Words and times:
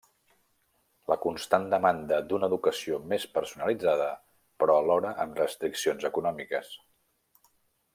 La 1.11 1.17
constant 1.25 1.67
demanda 1.73 2.19
d'una 2.31 2.49
educació 2.51 2.99
més 3.13 3.29
personalitzada, 3.37 4.11
però 4.65 4.81
alhora 4.81 5.15
amb 5.27 5.41
restriccions 5.45 6.13
econòmiques. 6.15 6.77